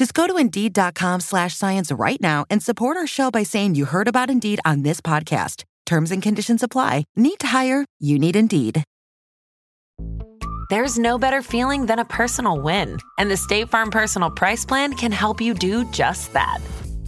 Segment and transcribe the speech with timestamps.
[0.00, 3.84] Just go to Indeed.com slash science right now and support our show by saying you
[3.84, 5.64] heard about Indeed on this podcast.
[5.84, 7.04] Terms and conditions apply.
[7.16, 7.84] Need to hire?
[7.98, 8.82] You need Indeed.
[10.70, 12.96] There's no better feeling than a personal win.
[13.18, 16.62] And the State Farm Personal Price Plan can help you do just that.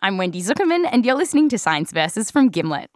[0.00, 2.88] I'm Wendy Zuckerman, and you're listening to Science Versus from Gimlet.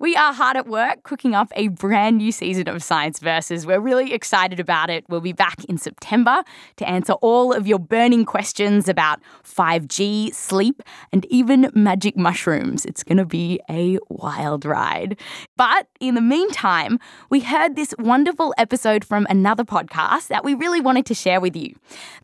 [0.00, 3.64] We are hard at work cooking up a brand new season of Science Versus.
[3.64, 5.04] We're really excited about it.
[5.08, 6.42] We'll be back in September
[6.78, 12.84] to answer all of your burning questions about 5G, sleep, and even magic mushrooms.
[12.84, 15.16] It's going to be a wild ride.
[15.56, 16.98] But in the meantime,
[17.30, 21.54] we heard this wonderful episode from another podcast that we really wanted to share with
[21.54, 21.76] you.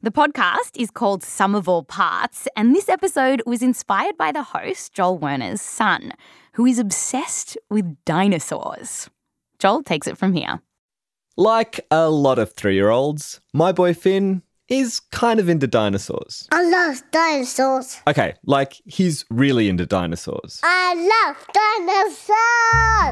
[0.02, 4.42] The podcast is called Sum of All Parts, and this episode was inspired by the
[4.42, 6.12] host, Joel Werner's son,
[6.52, 9.08] who is obsessed with dinosaurs.
[9.58, 10.60] Joel takes it from here.
[11.36, 16.48] Like a lot of three year olds, my boy Finn is kind of into dinosaurs.
[16.52, 17.98] I love dinosaurs.
[18.06, 20.60] Okay, like he's really into dinosaurs.
[20.62, 20.94] I
[21.24, 21.36] love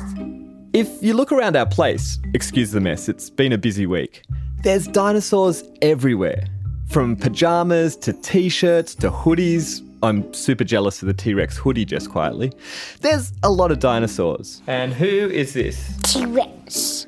[0.07, 0.39] dinosaurs.
[0.73, 4.23] If you look around our place, excuse the mess, it's been a busy week,
[4.63, 6.47] there's dinosaurs everywhere.
[6.89, 9.83] From pajamas to t shirts to hoodies.
[10.03, 12.53] I'm super jealous of the T Rex hoodie just quietly.
[13.01, 14.61] There's a lot of dinosaurs.
[14.67, 15.97] And who is this?
[16.03, 17.07] T Rex.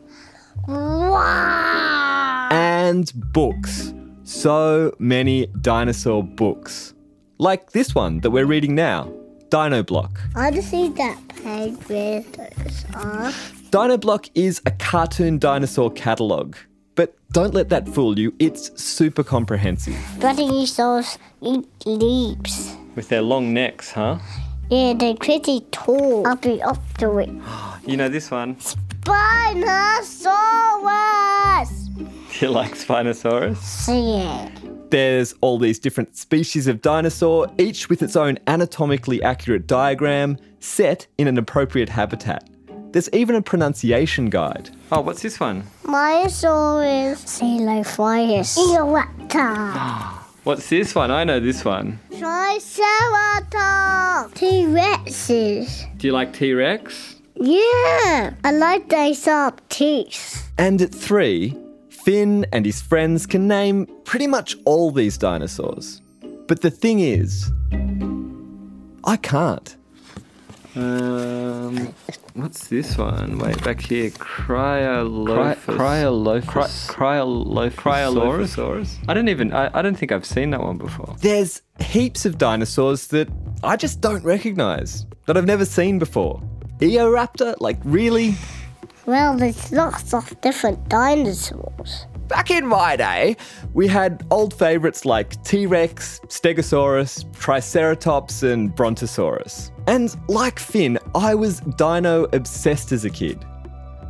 [0.69, 2.49] Wow.
[2.53, 3.93] And books.
[4.23, 6.95] So many dinosaur books.
[7.39, 9.13] Like this one that we're reading now
[9.51, 10.21] Dino Block.
[10.37, 13.33] I want to see that page with dinosaur.
[13.71, 16.57] Dino Block is a cartoon dinosaur catalogue.
[16.95, 19.97] But don't let that fool you, it's super comprehensive.
[20.21, 22.77] Dinosaurs eat leaves.
[22.95, 24.19] With their long necks, huh?
[24.71, 26.27] Yeah, they're pretty tall.
[26.27, 27.31] I'll be up to it.
[27.87, 28.57] You know this one.
[28.57, 29.69] Spinosaurus!
[31.95, 32.09] Do
[32.41, 33.89] you like Spinosaurus?
[33.89, 34.49] Yeah.
[34.89, 41.07] There's all these different species of dinosaur, each with its own anatomically accurate diagram, set
[41.19, 42.49] in an appropriate habitat.
[42.93, 44.71] There's even a pronunciation guide.
[44.91, 45.65] Oh, what's this one?
[45.83, 47.43] Myosaurus.
[47.43, 48.57] Coelophysis.
[48.57, 50.21] Eoraptor.
[50.45, 51.11] What's this one?
[51.11, 51.99] I know this one.
[52.11, 52.65] Triceratops.
[54.39, 55.97] T-Rexes.
[55.97, 57.17] Do you like T Rex?
[57.35, 60.53] Yeah, I like their sharp teeth.
[60.59, 61.57] And at three,
[61.89, 66.03] Finn and his friends can name pretty much all these dinosaurs.
[66.47, 67.51] But the thing is,
[69.05, 69.75] I can't.
[70.77, 71.95] Um,
[72.35, 73.39] what's this one?
[73.39, 74.11] Wait, back here.
[74.11, 75.77] Cryolophus.
[75.77, 76.87] Cryolophus.
[77.77, 78.97] Cryolophosaurus.
[79.09, 79.53] I don't even.
[79.53, 81.15] I, I don't think I've seen that one before.
[81.21, 83.29] There's heaps of dinosaurs that
[83.63, 85.07] I just don't recognise.
[85.27, 86.43] That I've never seen before.
[86.81, 87.55] Eoraptor?
[87.61, 88.35] Like really?
[89.07, 92.07] Well, there's lots of different dinosaurs.
[92.29, 93.37] Back in my day,
[93.75, 99.71] we had old favourites like T Rex, Stegosaurus, Triceratops, and Brontosaurus.
[99.87, 103.45] And like Finn, I was dino obsessed as a kid.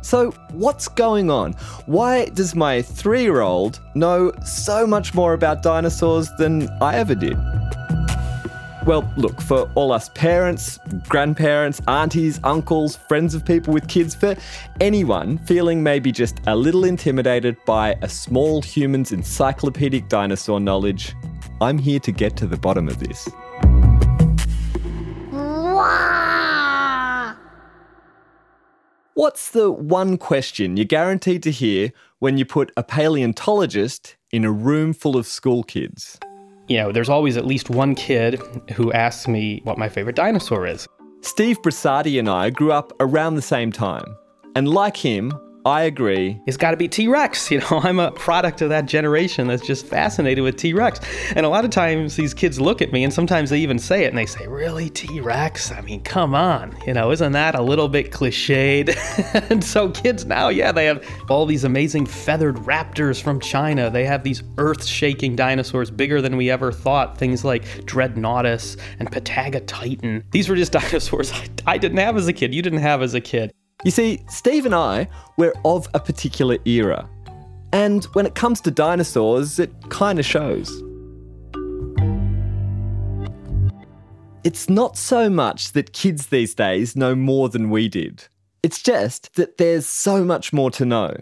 [0.01, 1.53] So, what's going on?
[1.87, 7.15] Why does my three year old know so much more about dinosaurs than I ever
[7.15, 7.37] did?
[8.85, 10.77] Well, look, for all us parents,
[11.09, 14.35] grandparents, aunties, uncles, friends of people with kids, for
[14.79, 21.15] anyone feeling maybe just a little intimidated by a small human's encyclopedic dinosaur knowledge,
[21.61, 23.27] I'm here to get to the bottom of this.
[29.15, 34.51] What's the one question you're guaranteed to hear when you put a paleontologist in a
[34.51, 36.19] room full of school kids?
[36.67, 38.41] you know, there's always at least one kid
[38.73, 40.87] who asks me what my favorite dinosaur is.
[41.21, 44.05] Steve Brusatte and I grew up around the same time.
[44.55, 45.31] And like him,
[45.65, 46.39] I agree.
[46.45, 47.49] It's got to be T Rex.
[47.55, 50.99] You know, I'm a product of that generation that's just fascinated with T Rex.
[51.35, 54.03] And a lot of times these kids look at me and sometimes they even say
[54.03, 55.71] it and they say, Really, T Rex?
[55.71, 56.77] I mean, come on.
[56.85, 58.93] You know, isn't that a little bit cliched?
[59.49, 63.89] and so kids now, yeah, they have all these amazing feathered raptors from China.
[63.89, 67.17] They have these earth shaking dinosaurs bigger than we ever thought.
[67.17, 70.23] Things like Dreadnoughtus and Patagotitan.
[70.31, 72.53] These were just dinosaurs I, I didn't have as a kid.
[72.53, 73.53] You didn't have as a kid.
[73.83, 75.07] You see, Steve and I,
[75.37, 77.09] we're of a particular era.
[77.73, 80.69] And when it comes to dinosaurs, it kind of shows.
[84.43, 88.27] It's not so much that kids these days know more than we did.
[88.63, 91.13] It's just that there's so much more to know.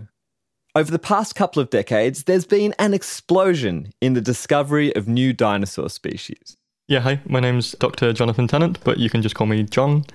[0.75, 5.33] Over the past couple of decades, there's been an explosion in the discovery of new
[5.33, 6.57] dinosaur species.
[6.87, 8.11] Yeah, hi, my name's Dr.
[8.13, 10.05] Jonathan Tennant, but you can just call me John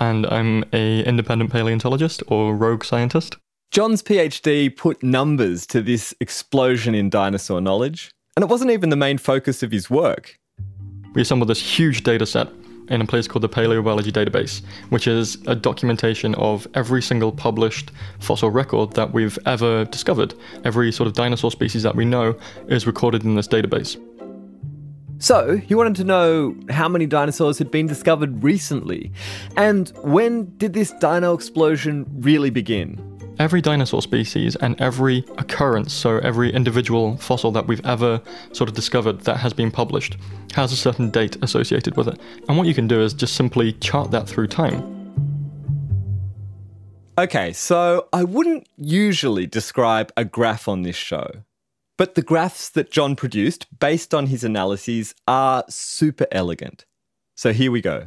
[0.00, 3.36] and I'm a independent paleontologist or rogue scientist.
[3.70, 8.96] John's PhD put numbers to this explosion in dinosaur knowledge, and it wasn't even the
[8.96, 10.38] main focus of his work.
[11.14, 12.48] We assembled this huge data set
[12.88, 17.92] in a place called the Paleobiology Database, which is a documentation of every single published
[18.18, 20.34] fossil record that we've ever discovered.
[20.64, 22.36] Every sort of dinosaur species that we know
[22.66, 23.96] is recorded in this database.
[25.20, 29.12] So, he wanted to know how many dinosaurs had been discovered recently,
[29.54, 32.98] and when did this dino explosion really begin?
[33.38, 38.22] Every dinosaur species and every occurrence, so every individual fossil that we've ever
[38.52, 40.16] sort of discovered that has been published,
[40.54, 42.18] has a certain date associated with it.
[42.48, 44.82] And what you can do is just simply chart that through time.
[47.18, 51.44] Okay, so I wouldn't usually describe a graph on this show.
[52.00, 56.86] But the graphs that John produced, based on his analyses, are super elegant.
[57.34, 58.06] So here we go.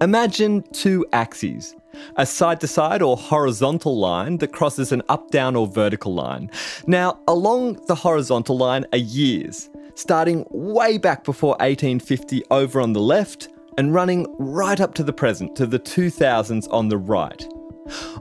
[0.00, 1.74] Imagine two axes
[2.14, 6.52] a side to side or horizontal line that crosses an up, down, or vertical line.
[6.86, 13.00] Now, along the horizontal line are years, starting way back before 1850 over on the
[13.00, 17.44] left and running right up to the present, to the 2000s on the right.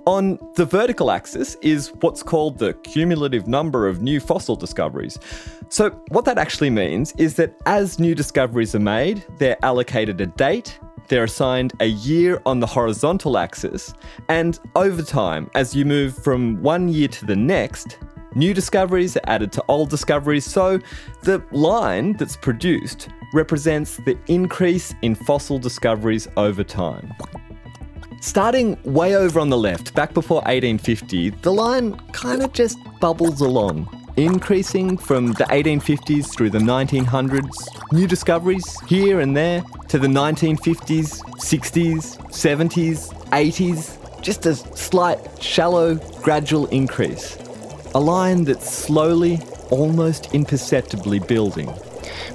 [0.06, 5.18] On the vertical axis is what's called the cumulative number of new fossil discoveries.
[5.69, 10.27] So, what that actually means is that as new discoveries are made, they're allocated a
[10.27, 13.94] date, they're assigned a year on the horizontal axis,
[14.30, 17.98] and over time, as you move from one year to the next,
[18.36, 20.45] new discoveries are added to old discoveries.
[20.45, 20.80] So,
[21.24, 27.12] the line that's produced represents the increase in fossil discoveries over time.
[28.24, 33.42] Starting way over on the left, back before 1850, the line kind of just bubbles
[33.42, 33.86] along,
[34.16, 37.52] increasing from the 1850s through the 1900s,
[37.92, 45.96] new discoveries here and there, to the 1950s, 60s, 70s, 80s, just a slight, shallow,
[46.22, 47.38] gradual increase.
[47.94, 51.70] A line that's slowly, almost imperceptibly building.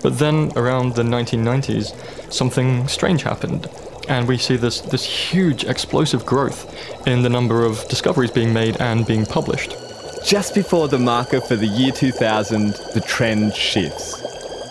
[0.02, 1.94] But then around the 1990s,
[2.30, 3.70] something strange happened
[4.08, 8.80] and we see this, this huge explosive growth in the number of discoveries being made
[8.80, 9.76] and being published.
[10.24, 14.20] Just before the marker for the year 2000, the trend shifts.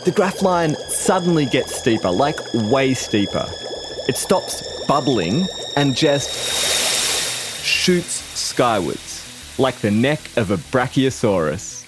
[0.03, 3.45] The graph line suddenly gets steeper, like way steeper.
[4.07, 5.45] It stops bubbling
[5.75, 11.85] and just shoots skywards, like the neck of a brachiosaurus.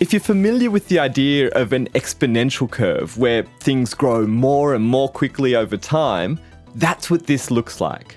[0.00, 4.84] If you're familiar with the idea of an exponential curve where things grow more and
[4.84, 6.38] more quickly over time,
[6.78, 8.16] that's what this looks like.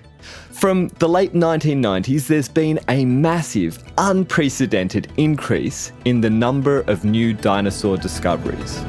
[0.51, 7.34] From the late 1990s, there's been a massive, unprecedented increase in the number of new
[7.34, 8.84] dinosaur discoveries.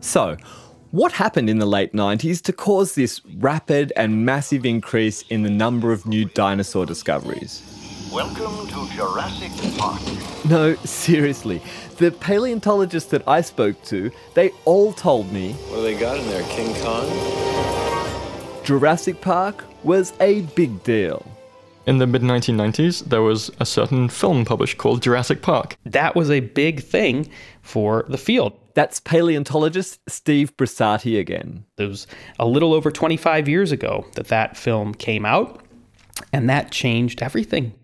[0.00, 0.36] So,
[0.90, 5.50] what happened in the late 90s to cause this rapid and massive increase in the
[5.50, 7.62] number of new dinosaur discoveries?
[8.12, 10.00] Welcome to Jurassic Park.
[10.46, 11.60] No, seriously.
[11.98, 16.26] The paleontologists that I spoke to, they all told me What do they got in
[16.28, 16.42] there?
[16.44, 17.06] King Kong?
[18.64, 21.26] Jurassic Park was a big deal.
[21.84, 25.76] In the mid 1990s, there was a certain film published called Jurassic Park.
[25.84, 27.28] That was a big thing
[27.60, 28.58] for the field.
[28.72, 31.66] That's paleontologist Steve Brusatte again.
[31.76, 32.06] It was
[32.38, 35.60] a little over 25 years ago that that film came out,
[36.32, 37.74] and that changed everything.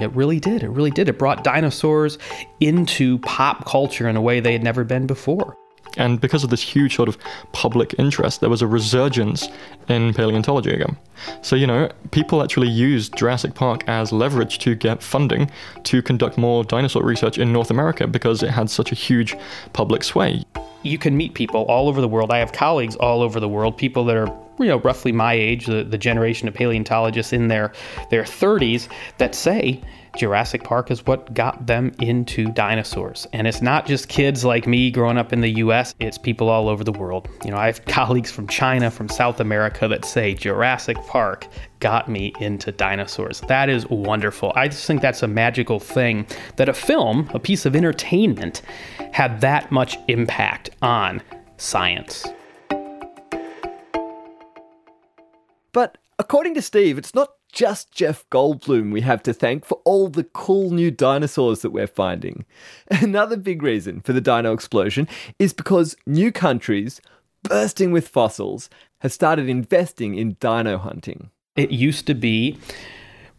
[0.00, 0.62] It really did.
[0.62, 1.08] It really did.
[1.08, 2.18] It brought dinosaurs
[2.60, 5.56] into pop culture in a way they had never been before.
[5.96, 7.18] And because of this huge sort of
[7.52, 9.48] public interest, there was a resurgence
[9.88, 10.96] in paleontology again.
[11.42, 15.50] So, you know, people actually used Jurassic Park as leverage to get funding
[15.84, 19.34] to conduct more dinosaur research in North America because it had such a huge
[19.72, 20.44] public sway.
[20.82, 22.30] You can meet people all over the world.
[22.30, 25.66] I have colleagues all over the world, people that are you know roughly my age,
[25.66, 27.72] the, the generation of paleontologists in their
[28.10, 29.82] their 30s that say
[30.16, 33.26] Jurassic Park is what got them into dinosaurs.
[33.32, 36.68] And it's not just kids like me growing up in the US, it's people all
[36.68, 37.28] over the world.
[37.44, 41.46] You know, I have colleagues from China, from South America that say Jurassic Park
[41.80, 43.40] got me into dinosaurs.
[43.42, 44.52] That is wonderful.
[44.56, 48.62] I just think that's a magical thing that a film, a piece of entertainment,
[49.12, 51.22] had that much impact on
[51.56, 52.26] science.
[55.72, 60.08] But according to Steve, it's not just Jeff Goldblum we have to thank for all
[60.08, 62.44] the cool new dinosaurs that we're finding.
[62.90, 65.08] Another big reason for the dino explosion
[65.38, 67.00] is because new countries,
[67.42, 68.68] bursting with fossils,
[69.00, 71.30] have started investing in dino hunting.
[71.58, 72.56] It used to be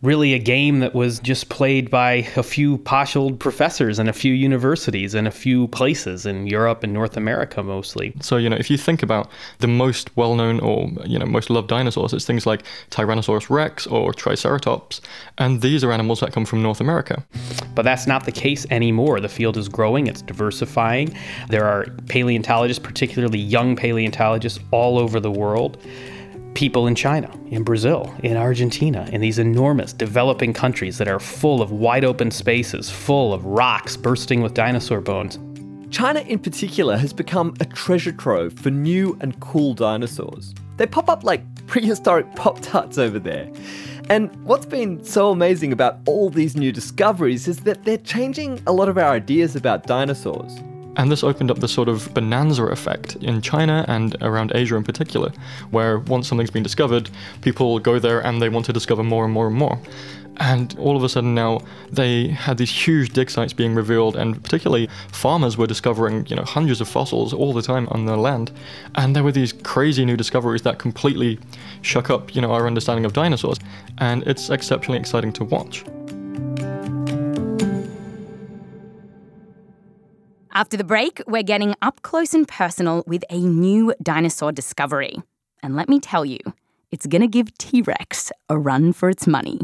[0.01, 4.13] really a game that was just played by a few posh old professors in a
[4.13, 8.13] few universities and a few places in Europe and North America mostly.
[8.21, 11.49] So, you know, if you think about the most well known or, you know, most
[11.49, 14.99] loved dinosaurs, it's things like Tyrannosaurus rex or Triceratops.
[15.37, 17.25] And these are animals that come from North America.
[17.73, 19.21] But that's not the case anymore.
[19.21, 21.15] The field is growing, it's diversifying.
[21.49, 25.77] There are paleontologists, particularly young paleontologists, all over the world
[26.53, 31.61] people in China, in Brazil, in Argentina, in these enormous developing countries that are full
[31.61, 35.39] of wide open spaces, full of rocks bursting with dinosaur bones.
[35.91, 40.53] China, in particular, has become a treasure trove for new and cool dinosaurs.
[40.77, 43.51] They pop up like prehistoric Pop Tarts over there.
[44.09, 48.71] And what's been so amazing about all these new discoveries is that they're changing a
[48.71, 50.59] lot of our ideas about dinosaurs.
[50.99, 54.83] And this opened up the sort of bonanza effect in China and around Asia in
[54.83, 55.31] particular,
[55.71, 57.09] where once something's been discovered,
[57.41, 59.79] people go there and they want to discover more and more and more.
[60.41, 64.43] And all of a sudden now they had these huge dig sites being revealed, and
[64.43, 68.51] particularly farmers were discovering, you know, hundreds of fossils all the time on their land.
[68.95, 71.39] And there were these crazy new discoveries that completely
[71.81, 73.57] shook up, you know, our understanding of dinosaurs.
[73.99, 75.85] And it's exceptionally exciting to watch.
[80.59, 85.15] After the break, we're getting up close and personal with a new dinosaur discovery.
[85.63, 86.37] And let me tell you,
[86.91, 89.61] it's going to give T Rex a run for its money.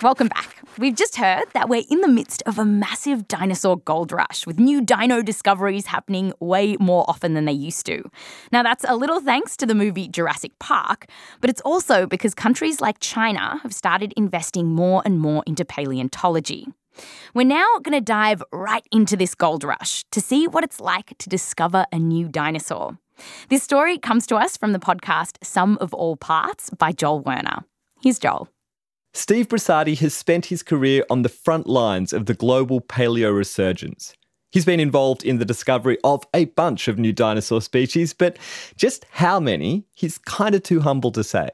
[0.00, 0.57] Welcome back.
[0.78, 4.60] We've just heard that we're in the midst of a massive dinosaur gold rush with
[4.60, 8.08] new dino discoveries happening way more often than they used to.
[8.52, 11.06] Now, that's a little thanks to the movie Jurassic Park,
[11.40, 16.68] but it's also because countries like China have started investing more and more into paleontology.
[17.34, 21.18] We're now going to dive right into this gold rush to see what it's like
[21.18, 22.98] to discover a new dinosaur.
[23.48, 27.64] This story comes to us from the podcast Sum of All Parts by Joel Werner.
[28.00, 28.48] Here's Joel.
[29.18, 34.14] Steve Brusatte has spent his career on the front lines of the global paleo resurgence.
[34.52, 38.38] He's been involved in the discovery of a bunch of new dinosaur species, but
[38.76, 41.50] just how many, he's kind of too humble to say.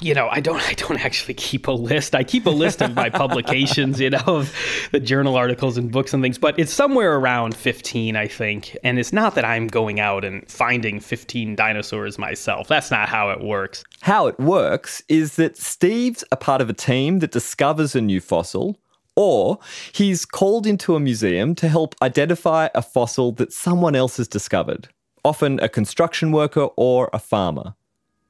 [0.00, 2.14] You know, I don't I don't actually keep a list.
[2.14, 4.54] I keep a list of my publications, you know, of
[4.92, 8.76] the journal articles and books and things, but it's somewhere around 15, I think.
[8.82, 12.68] And it's not that I'm going out and finding 15 dinosaurs myself.
[12.68, 13.84] That's not how it works.
[14.00, 18.20] How it works is that Steve's a part of a team that discovers a new
[18.20, 18.78] fossil
[19.16, 19.58] or
[19.92, 24.88] he's called into a museum to help identify a fossil that someone else has discovered,
[25.24, 27.74] often a construction worker or a farmer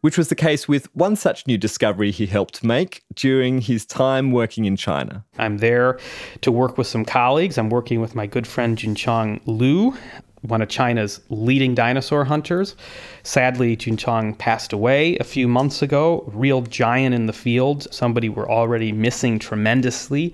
[0.00, 4.32] which was the case with one such new discovery he helped make during his time
[4.32, 5.24] working in China.
[5.38, 5.98] I'm there
[6.42, 7.58] to work with some colleagues.
[7.58, 9.96] I'm working with my good friend Junchang Lü,
[10.42, 12.76] one of China's leading dinosaur hunters.
[13.24, 18.48] Sadly, Junchang passed away a few months ago, real giant in the field, somebody we're
[18.48, 20.32] already missing tremendously.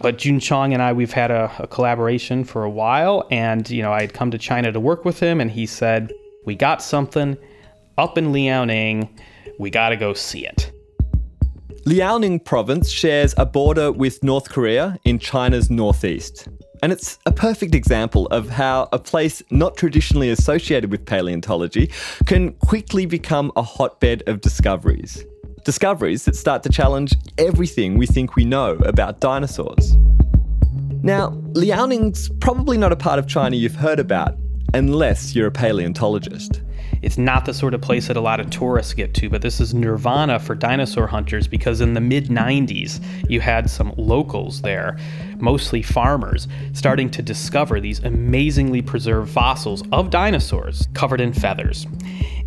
[0.00, 3.92] But Junchang and I, we've had a, a collaboration for a while, and you know,
[3.92, 6.12] I had come to China to work with him, and he said,
[6.44, 7.38] "We got something
[7.98, 9.08] up in Liaoning.
[9.58, 10.72] We got to go see it.
[11.84, 16.48] Liaoning province shares a border with North Korea in China's northeast.
[16.80, 21.90] And it's a perfect example of how a place not traditionally associated with paleontology
[22.26, 25.24] can quickly become a hotbed of discoveries.
[25.64, 29.96] Discoveries that start to challenge everything we think we know about dinosaurs.
[31.02, 34.36] Now, Liaoning's probably not a part of China you've heard about,
[34.72, 36.60] unless you're a paleontologist.
[37.02, 39.60] It's not the sort of place that a lot of tourists get to, but this
[39.60, 44.98] is nirvana for dinosaur hunters because in the mid 90s, you had some locals there,
[45.38, 51.86] mostly farmers, starting to discover these amazingly preserved fossils of dinosaurs covered in feathers.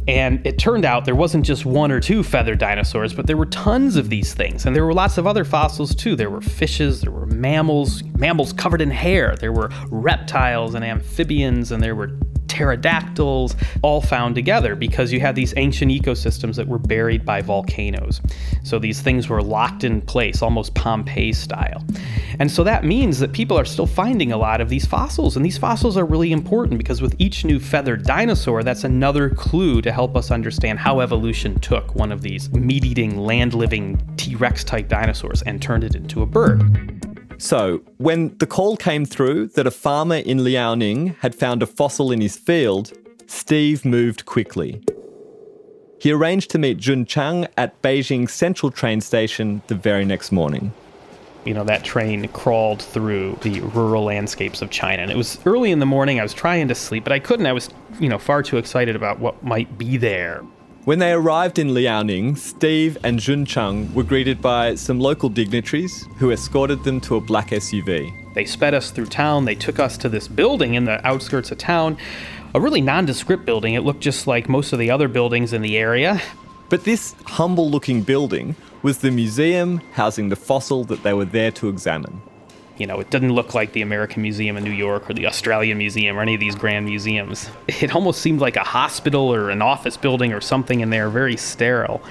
[0.07, 3.45] And it turned out there wasn't just one or two feathered dinosaurs, but there were
[3.45, 4.65] tons of these things.
[4.65, 6.15] And there were lots of other fossils too.
[6.15, 11.71] There were fishes, there were mammals, mammals covered in hair, there were reptiles and amphibians,
[11.71, 12.11] and there were
[12.51, 18.21] pterodactyls, all found together because you had these ancient ecosystems that were buried by volcanoes.
[18.63, 21.83] So these things were locked in place, almost Pompeii style.
[22.39, 25.35] And so that means that people are still finding a lot of these fossils.
[25.35, 29.81] And these fossils are really important because with each new feathered dinosaur, that's another clue
[29.81, 34.35] to help us understand how evolution took one of these meat eating, land living T
[34.35, 37.00] Rex type dinosaurs and turned it into a bird.
[37.41, 42.11] So, when the call came through that a farmer in Liaoning had found a fossil
[42.11, 42.93] in his field,
[43.25, 44.79] Steve moved quickly.
[45.99, 50.71] He arranged to meet Jun Chang at Beijing's central train station the very next morning.
[51.43, 55.01] You know, that train crawled through the rural landscapes of China.
[55.01, 56.19] And it was early in the morning.
[56.19, 57.47] I was trying to sleep, but I couldn't.
[57.47, 60.43] I was, you know, far too excited about what might be there.
[60.83, 66.07] When they arrived in Liaoning, Steve and Jun Chang were greeted by some local dignitaries
[66.17, 68.33] who escorted them to a black SUV.
[68.33, 69.45] They sped us through town.
[69.45, 71.97] They took us to this building in the outskirts of town,
[72.55, 73.75] a really nondescript building.
[73.75, 76.19] It looked just like most of the other buildings in the area.
[76.69, 81.51] But this humble looking building was the museum housing the fossil that they were there
[81.51, 82.23] to examine.
[82.81, 85.77] You know, it didn't look like the American Museum in New York or the Australian
[85.77, 87.47] Museum or any of these grand museums.
[87.67, 91.37] It almost seemed like a hospital or an office building or something in there, very
[91.37, 92.01] sterile.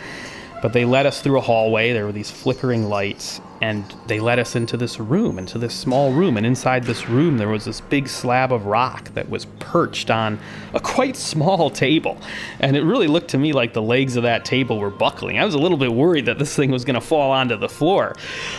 [0.63, 1.93] But they led us through a hallway.
[1.93, 6.13] There were these flickering lights, and they led us into this room, into this small
[6.13, 6.37] room.
[6.37, 10.39] And inside this room, there was this big slab of rock that was perched on
[10.75, 12.19] a quite small table.
[12.61, 15.39] And it really looked to me like the legs of that table were buckling.
[15.39, 17.69] I was a little bit worried that this thing was going to fall onto the
[17.69, 18.15] floor.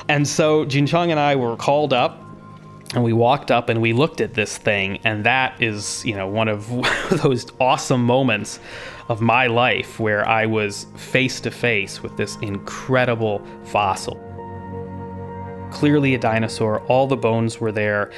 [0.10, 2.31] And so Jun Chang and I were called up
[2.94, 6.28] and we walked up and we looked at this thing and that is you know
[6.28, 6.68] one of
[7.24, 8.60] those awesome moments
[9.10, 14.20] of my life where i was face to face with this incredible fossil.
[15.72, 18.12] Clearly a dinosaur all the bones were there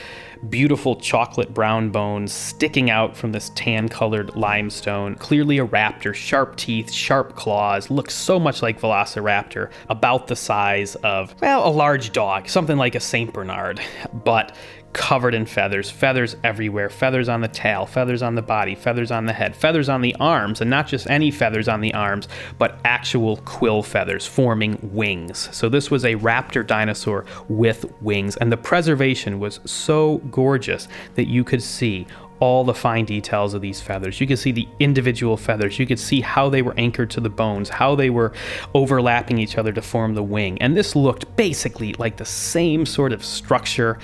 [0.49, 5.15] beautiful chocolate brown bones sticking out from this tan colored limestone.
[5.15, 10.95] Clearly a raptor, sharp teeth, sharp claws, looks so much like Velociraptor, about the size
[10.95, 13.34] of, well, a large dog, something like a St.
[13.34, 13.82] Bernard,
[14.23, 14.56] but
[14.93, 19.25] covered in feathers, feathers everywhere, feathers on the tail, feathers on the body, feathers on
[19.25, 22.27] the head, feathers on the arms, and not just any feathers on the arms,
[22.58, 25.49] but actual quill feathers forming wings.
[25.51, 31.27] So this was a raptor dinosaur with wings, and the preservation was so gorgeous that
[31.27, 32.08] you could see
[32.39, 34.19] all the fine details of these feathers.
[34.19, 35.79] You could see the individual feathers.
[35.79, 38.34] You could see how they were anchored to the bones, how they were
[38.73, 40.62] overlapping each other to form the wing.
[40.62, 43.97] And this looked basically like the same sort of structure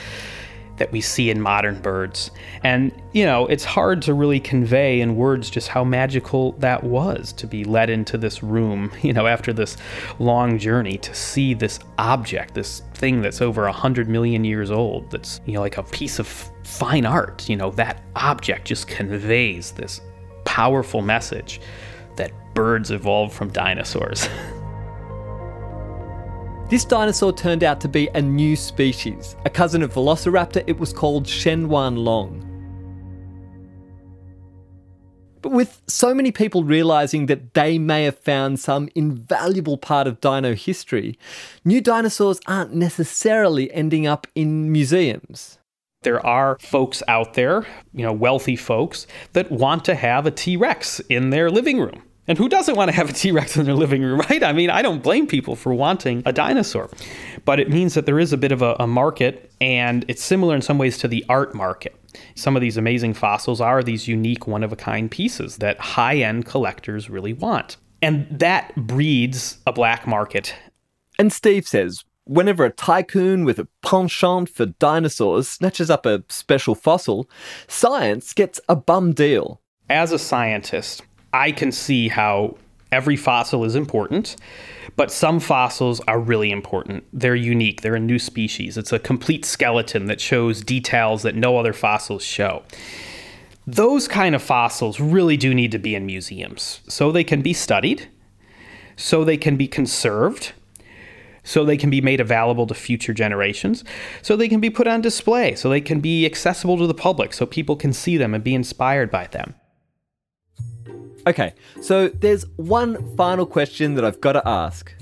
[0.80, 2.32] that we see in modern birds.
[2.64, 7.32] And, you know, it's hard to really convey in words just how magical that was
[7.34, 9.78] to be led into this room, you know, after this
[10.18, 15.12] long journey to see this object, this thing that's over a hundred million years old,
[15.12, 16.28] that's, you know, like a piece of
[16.64, 17.48] fine art.
[17.48, 20.02] You know, that object just conveys this
[20.46, 21.62] powerful message
[22.16, 24.28] that birds evolved from dinosaurs.
[26.70, 29.36] This dinosaur turned out to be a new species.
[29.44, 32.46] A cousin of Velociraptor, it was called Zhenyuanlong.
[35.42, 40.22] But with so many people realizing that they may have found some invaluable part of
[40.22, 41.18] dino history,
[41.66, 45.58] new dinosaurs aren't necessarily ending up in museums.
[46.04, 50.56] There are folks out there, you know, wealthy folks, that want to have a T
[50.56, 52.04] Rex in their living room.
[52.30, 54.44] And who doesn't want to have a T Rex in their living room, right?
[54.44, 56.90] I mean, I don't blame people for wanting a dinosaur.
[57.44, 60.56] But it means that there is a bit of a, a market, and it's similar
[60.56, 61.96] in some ways to the art market.
[62.36, 66.18] Some of these amazing fossils are these unique, one of a kind pieces that high
[66.18, 67.78] end collectors really want.
[68.02, 70.54] And that breeds a black market.
[71.18, 76.76] And Steve says whenever a tycoon with a penchant for dinosaurs snatches up a special
[76.76, 77.28] fossil,
[77.68, 79.62] science gets a bum deal.
[79.90, 81.02] As a scientist,
[81.34, 82.58] I can see how
[82.92, 84.36] every fossil is important,
[84.96, 87.04] but some fossils are really important.
[87.14, 88.78] They're unique, they're a new species.
[88.78, 92.64] It's a complete skeleton that shows details that no other fossils show.
[93.68, 97.54] Those kind of fossils really do need to be in museums so they can be
[97.54, 98.08] studied,
[98.98, 100.54] so they can be conserved,
[101.44, 103.84] so they can be made available to future generations,
[104.24, 107.32] so they can be put on display, so they can be accessible to the public,
[107.34, 109.54] so people can see them and be inspired by them.
[111.28, 114.94] Okay, so there's one final question that I've got to ask.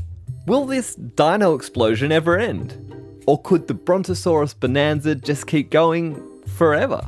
[0.47, 2.83] Will this dino explosion ever end?
[3.27, 7.01] Or could the Brontosaurus bonanza just keep going forever?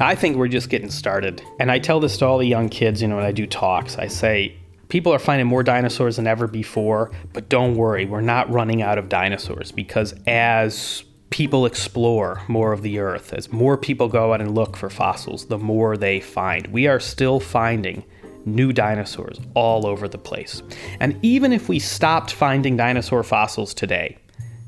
[0.00, 1.42] I think we're just getting started.
[1.58, 3.96] And I tell this to all the young kids, you know, when I do talks.
[3.96, 4.54] I say,
[4.88, 8.98] people are finding more dinosaurs than ever before, but don't worry, we're not running out
[8.98, 14.40] of dinosaurs because as people explore more of the earth, as more people go out
[14.40, 16.66] and look for fossils, the more they find.
[16.68, 18.04] We are still finding
[18.44, 20.62] new dinosaurs all over the place.
[21.00, 24.18] And even if we stopped finding dinosaur fossils today,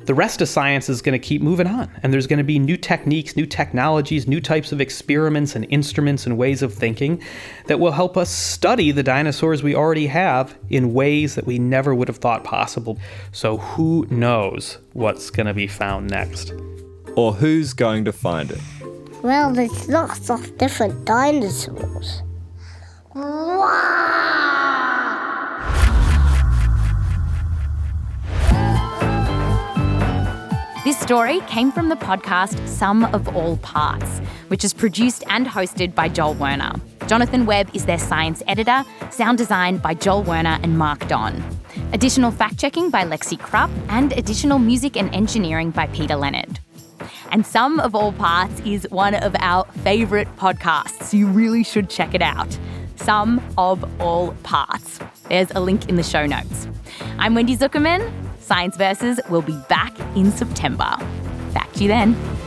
[0.08, 1.90] the rest of science is going to keep moving on.
[2.02, 6.24] And there's going to be new techniques, new technologies, new types of experiments and instruments
[6.24, 7.22] and ways of thinking
[7.66, 11.94] that will help us study the dinosaurs we already have in ways that we never
[11.94, 12.98] would have thought possible.
[13.32, 16.54] So who knows what's going to be found next?
[17.14, 18.60] Or who's going to find it?
[19.22, 22.22] Well, there's lots of different dinosaurs.
[30.88, 35.94] This story came from the podcast Sum of All Parts, which is produced and hosted
[35.94, 36.72] by Joel Werner.
[37.06, 41.44] Jonathan Webb is their science editor, sound design by Joel Werner and Mark Don.
[41.92, 46.58] Additional fact checking by Lexi Krupp, and additional music and engineering by Peter Leonard.
[47.32, 51.12] And Sum of All Parts is one of our favourite podcasts.
[51.12, 52.58] You really should check it out.
[52.96, 55.00] Sum of All Parts.
[55.28, 56.66] There's a link in the show notes.
[57.18, 58.27] I'm Wendy Zuckerman.
[58.48, 60.96] Science Versus will be back in September.
[61.52, 62.37] Back to you then.